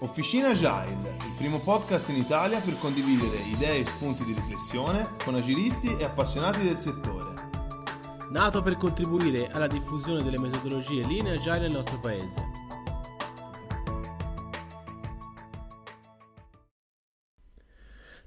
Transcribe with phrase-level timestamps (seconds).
[0.00, 5.34] Officina Agile, il primo podcast in Italia per condividere idee e spunti di riflessione con
[5.34, 7.34] agilisti e appassionati del settore.
[8.30, 12.66] Nato per contribuire alla diffusione delle metodologie linee agile nel nostro paese.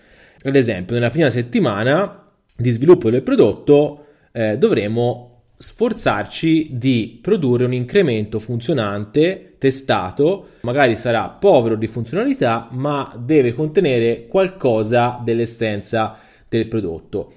[0.43, 5.27] Ad esempio, nella prima settimana di sviluppo del prodotto eh, dovremo
[5.57, 14.25] sforzarci di produrre un incremento funzionante, testato, magari sarà povero di funzionalità, ma deve contenere
[14.25, 16.17] qualcosa dell'essenza
[16.49, 17.33] del prodotto.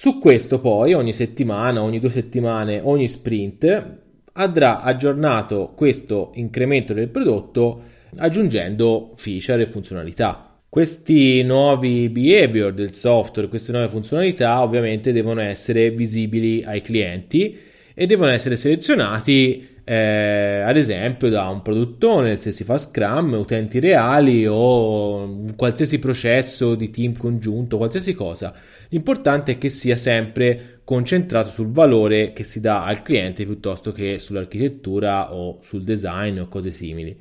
[0.00, 3.98] Su questo poi ogni settimana, ogni due settimane, ogni sprint
[4.32, 7.82] andrà aggiornato questo incremento del prodotto
[8.16, 10.58] aggiungendo feature e funzionalità.
[10.70, 17.58] Questi nuovi behavior del software, queste nuove funzionalità ovviamente devono essere visibili ai clienti
[17.92, 23.80] e devono essere selezionati eh, ad esempio da un produttore se si fa Scrum, utenti
[23.80, 28.54] reali o qualsiasi processo di team congiunto, qualsiasi cosa.
[28.90, 34.18] L'importante è che sia sempre concentrato sul valore che si dà al cliente piuttosto che
[34.18, 37.16] sull'architettura o sul design o cose simili.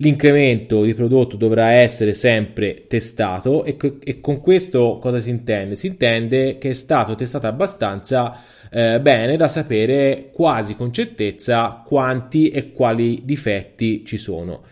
[0.00, 5.76] L'incremento di prodotto dovrà essere sempre testato e, e con questo cosa si intende?
[5.76, 12.50] Si intende che è stato testato abbastanza eh, bene da sapere quasi con certezza quanti
[12.50, 14.62] e quali difetti ci sono.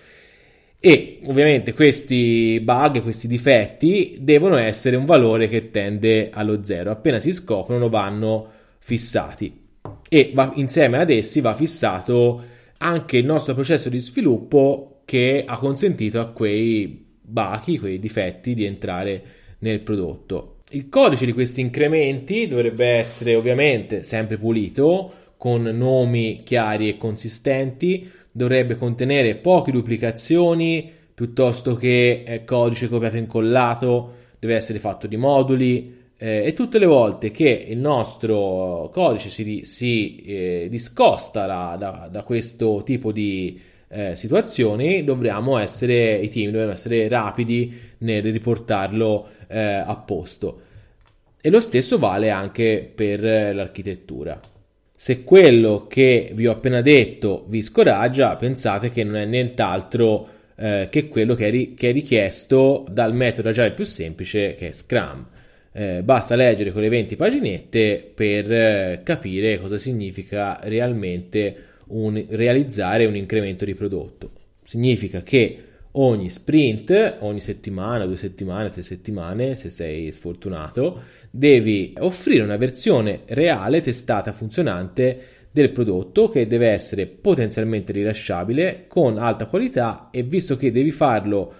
[0.86, 6.92] E ovviamente questi bug, questi difetti devono essere un valore che tende allo zero.
[6.92, 8.48] Appena si scoprono vanno
[8.78, 9.64] fissati
[10.08, 12.40] e va, insieme ad essi va fissato
[12.78, 18.64] anche il nostro processo di sviluppo che ha consentito a quei bachi, quei difetti di
[18.64, 19.22] entrare
[19.58, 20.58] nel prodotto.
[20.70, 28.08] Il codice di questi incrementi dovrebbe essere ovviamente sempre pulito, con nomi chiari e consistenti,
[28.36, 35.16] dovrebbe contenere poche duplicazioni piuttosto che eh, codice copiato e incollato, deve essere fatto di
[35.16, 41.76] moduli eh, e tutte le volte che il nostro codice si, si eh, discosta da,
[41.78, 48.22] da, da, questo tipo di eh, situazioni dovremmo essere i team dobbiamo essere rapidi nel
[48.22, 50.60] riportarlo eh, a posto.
[51.40, 53.20] E lo stesso vale anche per
[53.54, 54.38] l'architettura.
[54.98, 60.26] Se quello che vi ho appena detto vi scoraggia, pensate che non è nient'altro
[60.56, 64.68] eh, che quello che è, ri- che è, richiesto dal metodo Agile più semplice che
[64.68, 65.26] è Scrum.
[65.72, 71.56] Eh, basta leggere quelle 20 paginette per eh, capire cosa significa realmente
[71.88, 74.30] un, realizzare un incremento di prodotto.
[74.62, 75.65] Significa che
[75.98, 83.22] ogni sprint, ogni settimana, due settimane, tre settimane, se sei sfortunato, devi offrire una versione
[83.26, 85.20] reale, testata, funzionante
[85.50, 91.54] del prodotto che deve essere potenzialmente rilasciabile con alta qualità e visto che devi farlo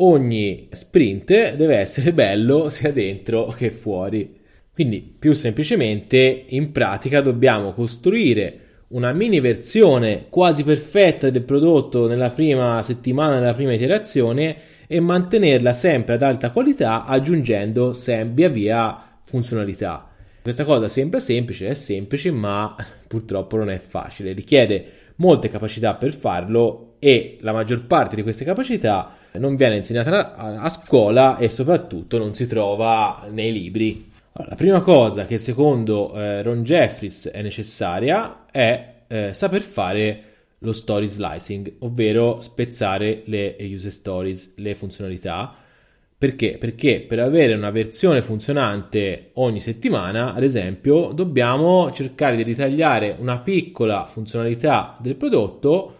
[0.00, 4.36] ogni sprint deve essere bello sia dentro che fuori.
[4.70, 12.30] Quindi più semplicemente in pratica dobbiamo costruire una mini versione quasi perfetta del prodotto nella
[12.30, 14.56] prima settimana, nella prima iterazione
[14.86, 17.94] e mantenerla sempre ad alta qualità aggiungendo
[18.32, 20.08] via via funzionalità.
[20.40, 22.74] Questa cosa sembra semplice, è semplice, ma
[23.06, 24.86] purtroppo non è facile, richiede
[25.16, 30.68] molte capacità per farlo e la maggior parte di queste capacità non viene insegnata a
[30.70, 34.07] scuola e soprattutto non si trova nei libri.
[34.46, 40.22] La prima cosa che secondo eh, Ron Jeffries è necessaria è eh, saper fare
[40.58, 45.54] lo story slicing, ovvero spezzare le user stories, le funzionalità.
[46.16, 46.56] Perché?
[46.56, 53.40] Perché per avere una versione funzionante ogni settimana, ad esempio, dobbiamo cercare di ritagliare una
[53.40, 55.96] piccola funzionalità del prodotto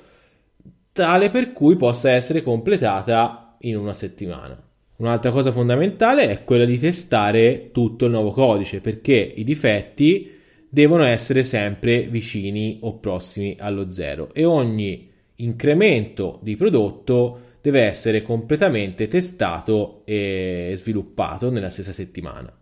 [0.93, 4.67] tale per cui possa essere completata in una settimana.
[4.98, 10.28] Un'altra cosa fondamentale è quella di testare tutto il nuovo codice perché i difetti
[10.68, 18.22] devono essere sempre vicini o prossimi allo zero e ogni incremento di prodotto deve essere
[18.22, 22.52] completamente testato e sviluppato nella stessa settimana.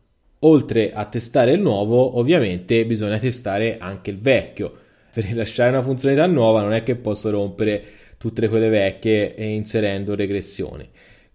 [0.40, 4.84] Oltre a testare il nuovo, ovviamente bisogna testare anche il vecchio.
[5.16, 7.82] Per rilasciare una funzionalità nuova non è che posso rompere
[8.18, 10.86] tutte quelle vecchie inserendo regressioni.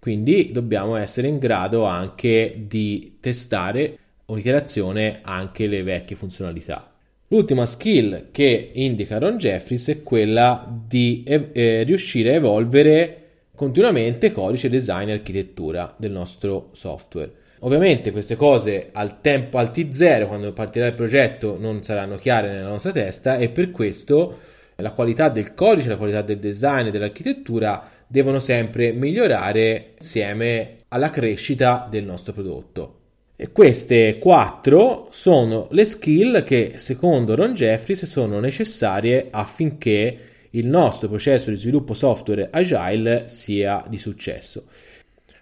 [0.01, 6.91] Quindi dobbiamo essere in grado anche di testare un'iterazione anche le vecchie funzionalità.
[7.27, 13.17] L'ultima skill che indica Ron Jeffries è quella di eh, riuscire a evolvere
[13.55, 17.31] continuamente codice, design e architettura del nostro software.
[17.59, 22.69] Ovviamente queste cose al tempo al T0 quando partirà il progetto non saranno chiare nella
[22.69, 24.39] nostra testa e per questo
[24.77, 31.09] la qualità del codice, la qualità del design e dell'architettura devono sempre migliorare insieme alla
[31.09, 32.95] crescita del nostro prodotto.
[33.37, 40.17] E queste quattro sono le skill che secondo Ron Jeffries sono necessarie affinché
[40.49, 44.65] il nostro processo di sviluppo software agile sia di successo.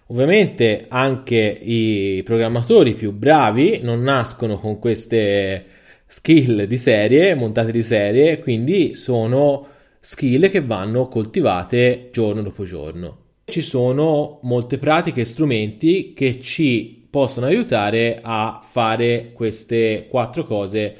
[0.06, 5.64] Ovviamente anche i programmatori più bravi non nascono con queste
[6.06, 9.66] skill di serie, montate di serie, quindi sono
[10.00, 13.18] skill che vanno coltivate giorno dopo giorno.
[13.44, 20.96] Ci sono molte pratiche e strumenti che ci possono aiutare a fare queste quattro cose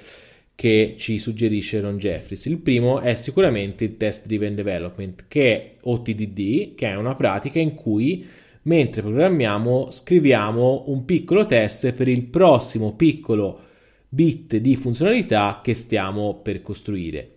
[0.55, 2.45] che ci suggerisce Ron Jeffries.
[2.45, 7.59] Il primo è sicuramente il Test Driven Development, che è OTDD, che è una pratica
[7.59, 8.27] in cui
[8.63, 13.61] mentre programmiamo scriviamo un piccolo test per il prossimo piccolo
[14.07, 17.37] bit di funzionalità che stiamo per costruire.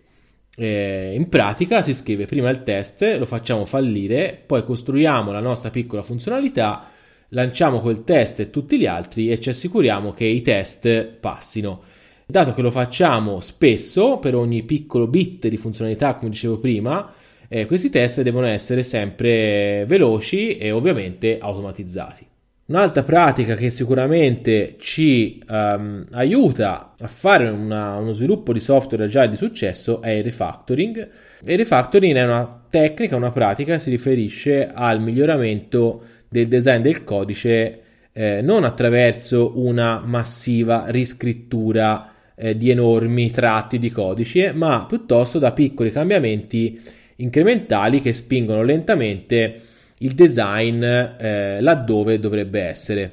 [0.56, 5.70] Eh, in pratica si scrive prima il test, lo facciamo fallire, poi costruiamo la nostra
[5.70, 6.90] piccola funzionalità,
[7.30, 11.82] lanciamo quel test e tutti gli altri e ci assicuriamo che i test passino.
[12.26, 17.12] Dato che lo facciamo spesso per ogni piccolo bit di funzionalità, come dicevo prima,
[17.48, 22.26] eh, questi test devono essere sempre veloci e ovviamente automatizzati.
[22.66, 29.28] Un'altra pratica che sicuramente ci um, aiuta a fare una, uno sviluppo di software agile
[29.28, 31.08] di successo è il refactoring.
[31.44, 37.04] Il refactoring è una tecnica, una pratica che si riferisce al miglioramento del design del
[37.04, 37.80] codice
[38.12, 45.52] eh, non attraverso una massiva riscrittura eh, di enormi tratti di codice, ma piuttosto da
[45.52, 46.80] piccoli cambiamenti
[47.16, 49.60] incrementali che spingono lentamente
[49.98, 53.12] il design eh, laddove dovrebbe essere.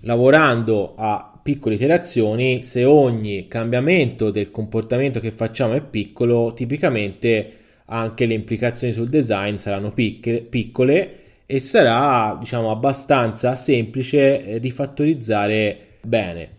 [0.00, 7.52] Lavorando a piccole iterazioni, se ogni cambiamento del comportamento che facciamo è piccolo, tipicamente
[7.86, 11.14] anche le implicazioni sul design saranno piccole, piccole
[11.46, 16.56] e sarà diciamo abbastanza semplice rifattorizzare bene.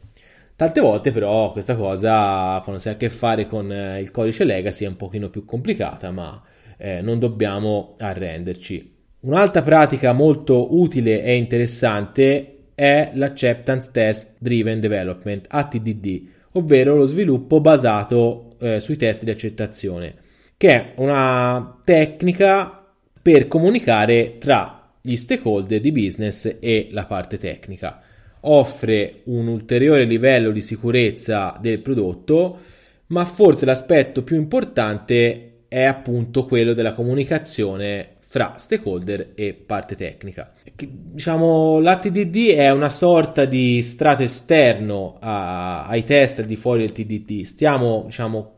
[0.55, 4.43] Tante volte però questa cosa quando si ha a che fare con eh, il codice
[4.43, 6.41] legacy è un pochino più complicata, ma
[6.77, 8.97] eh, non dobbiamo arrenderci.
[9.21, 16.21] Un'altra pratica molto utile e interessante è l'Acceptance Test Driven Development, ATDD,
[16.53, 20.15] ovvero lo sviluppo basato eh, sui test di accettazione,
[20.55, 22.81] che è una tecnica
[23.21, 28.01] per comunicare tra gli stakeholder di business e la parte tecnica.
[28.41, 32.59] Offre un ulteriore livello di sicurezza del prodotto,
[33.07, 40.53] ma forse l'aspetto più importante è appunto quello della comunicazione fra stakeholder e parte tecnica.
[40.75, 46.91] Diciamo, l'ATDD è una sorta di strato esterno a, ai test al di fuori del
[46.91, 47.41] TDD.
[47.41, 48.57] Stiamo, diciamo,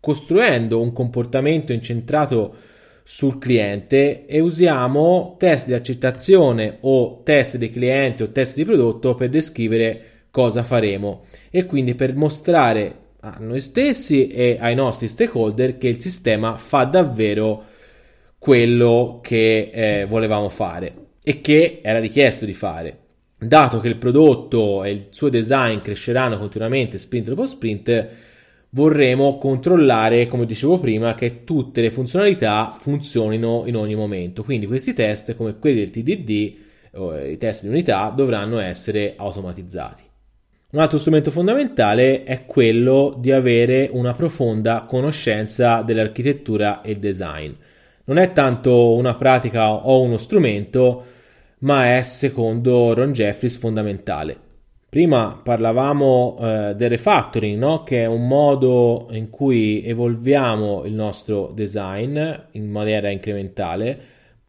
[0.00, 2.56] costruendo un comportamento incentrato
[3.04, 9.14] sul cliente e usiamo test di accettazione o test di cliente o test di prodotto
[9.14, 15.78] per descrivere cosa faremo e quindi per mostrare a noi stessi e ai nostri stakeholder
[15.78, 17.72] che il sistema fa davvero
[18.44, 22.98] quello che eh, volevamo fare e che era richiesto di fare.
[23.38, 28.08] Dato che il prodotto e il suo design cresceranno continuamente sprint dopo sprint,
[28.68, 34.44] vorremmo controllare, come dicevo prima, che tutte le funzionalità funzionino in ogni momento.
[34.44, 36.56] Quindi questi test, come quelli del TDD,
[36.92, 40.02] eh, i test di unità, dovranno essere automatizzati.
[40.72, 47.52] Un altro strumento fondamentale è quello di avere una profonda conoscenza dell'architettura e design.
[48.06, 51.04] Non è tanto una pratica o uno strumento,
[51.60, 54.36] ma è, secondo Ron Jeffries, fondamentale.
[54.94, 57.82] Prima parlavamo eh, del refactoring, no?
[57.82, 62.16] che è un modo in cui evolviamo il nostro design
[62.52, 63.98] in maniera incrementale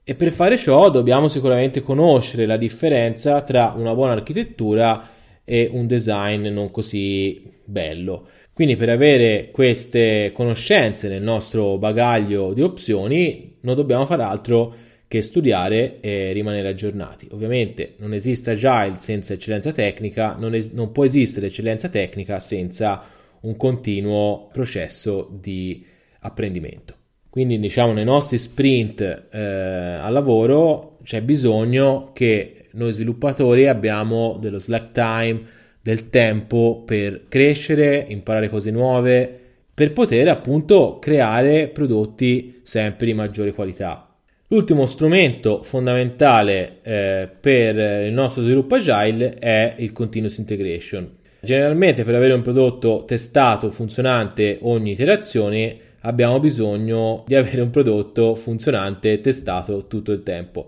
[0.03, 5.09] e per fare ciò dobbiamo sicuramente conoscere la differenza tra una buona architettura
[5.43, 8.27] e un design non così bello.
[8.55, 14.73] Quindi per avere queste conoscenze nel nostro bagaglio di opzioni non dobbiamo fare altro
[15.09, 17.27] che studiare e rimanere aggiornati.
[17.31, 23.03] Ovviamente non esiste agile senza eccellenza tecnica, non, es- non può esistere eccellenza tecnica senza
[23.41, 25.85] un continuo processo di
[26.21, 26.95] apprendimento.
[27.29, 29.01] Quindi diciamo nei nostri sprint
[29.33, 35.41] eh, al lavoro c'è bisogno che noi sviluppatori abbiamo dello slack time,
[35.85, 39.39] del tempo per crescere, imparare cose nuove,
[39.71, 44.09] per poter appunto creare prodotti sempre di maggiore qualità.
[44.47, 47.75] L'ultimo strumento fondamentale eh, per
[48.07, 51.07] il nostro sviluppo agile è il continuous integration.
[51.41, 58.33] Generalmente per avere un prodotto testato, funzionante ogni iterazione, abbiamo bisogno di avere un prodotto
[58.33, 60.65] funzionante testato tutto il tempo.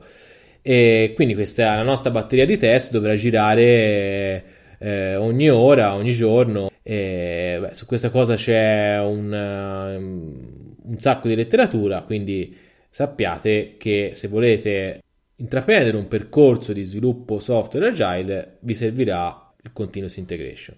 [0.61, 6.69] E quindi questa la nostra batteria di test dovrà girare eh, ogni ora, ogni giorno.
[6.81, 12.55] E, beh, su questa cosa c'è un, um, un sacco di letteratura, quindi
[12.89, 15.01] sappiate che se volete
[15.35, 20.75] intraprendere un percorso di sviluppo software agile vi servirà il continuous integration.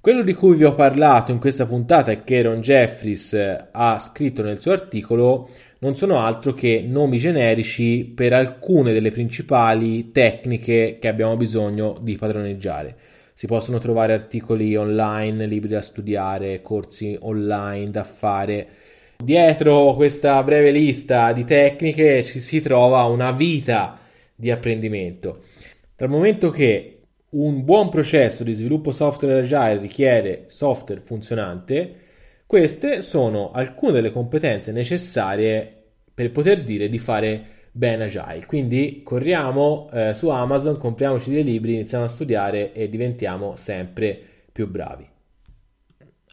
[0.00, 3.34] Quello di cui vi ho parlato in questa puntata e che Ron Jeffries
[3.72, 10.12] ha scritto nel suo articolo non sono altro che nomi generici per alcune delle principali
[10.12, 12.96] tecniche che abbiamo bisogno di padroneggiare.
[13.36, 18.68] Si possono trovare articoli online, libri da studiare, corsi online da fare
[19.22, 23.98] Dietro questa breve lista di tecniche ci si trova una vita
[24.34, 25.44] di apprendimento.
[25.96, 27.00] Dal momento che
[27.30, 31.94] un buon processo di sviluppo software agile richiede software funzionante,
[32.46, 37.44] queste sono alcune delle competenze necessarie per poter dire di fare
[37.76, 38.46] bene agile.
[38.46, 44.18] Quindi corriamo eh, su Amazon, compriamoci dei libri, iniziamo a studiare e diventiamo sempre
[44.50, 45.06] più bravi.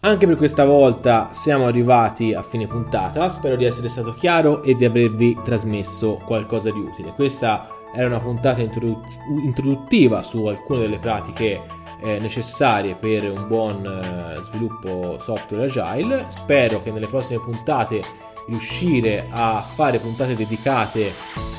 [0.06, 4.76] Anche per questa volta siamo arrivati a fine puntata, spero di essere stato chiaro e
[4.76, 7.12] di avervi trasmesso qualcosa di utile.
[7.12, 11.62] Questa era una puntata introduttiva su alcune delle pratiche
[12.02, 16.26] eh, necessarie per un buon eh, sviluppo software agile.
[16.28, 21.14] Spero che nelle prossime puntate riuscire a fare puntate dedicate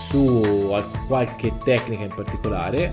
[0.09, 0.75] su
[1.07, 2.93] qualche tecnica in particolare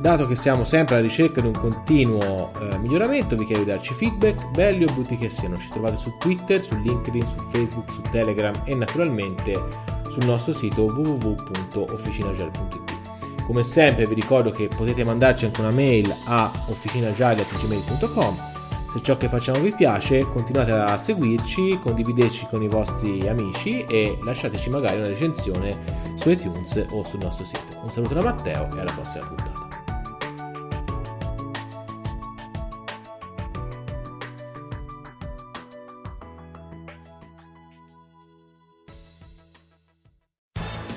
[0.00, 3.94] Dato che siamo sempre alla ricerca di un continuo eh, miglioramento, vi chiedo di darci
[3.94, 5.56] feedback, belli o brutti che siano.
[5.56, 9.60] Ci trovate su Twitter, su LinkedIn, su Facebook, su Telegram e naturalmente
[10.08, 13.42] sul nostro sito www.officinagel.it.
[13.44, 18.57] Come sempre vi ricordo che potete mandarci anche una mail a officinagel.gmail.com
[18.88, 24.18] se ciò che facciamo vi piace continuate a seguirci, condivideteci con i vostri amici e
[24.22, 25.76] lasciateci magari una recensione
[26.16, 27.80] su iTunes o sul nostro sito.
[27.82, 29.57] Un saluto da Matteo e alla prossima puntata.